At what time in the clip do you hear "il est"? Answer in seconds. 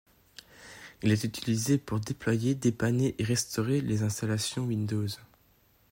1.03-1.23